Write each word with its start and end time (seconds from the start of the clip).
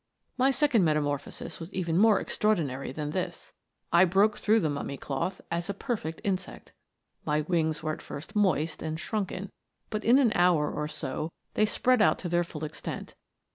My 0.35 0.49
second 0.49 0.83
metamorphosis 0.83 1.59
was 1.59 1.71
even 1.75 1.95
more 1.95 2.19
extraordinary 2.19 2.91
than 2.91 3.11
this. 3.11 3.53
I 3.93 4.03
broke 4.03 4.39
through 4.39 4.59
the 4.61 4.67
mummy 4.71 4.97
cloth 4.97 5.41
as 5.51 5.69
a 5.69 5.75
perfect 5.75 6.21
insect. 6.23 6.71
My 7.23 7.41
wings 7.41 7.83
were 7.83 7.93
at 7.93 8.01
first 8.01 8.35
moist 8.35 8.81
and 8.81 8.99
shrunken, 8.99 9.51
but 9.91 10.03
in 10.03 10.17
an 10.17 10.31
hour 10.33 10.71
or 10.71 10.87
so 10.87 11.29
they 11.53 11.67
spread 11.67 12.01
out 12.01 12.17
to 12.17 12.29
their 12.29 12.43
full 12.43 12.63
extent. 12.63 13.13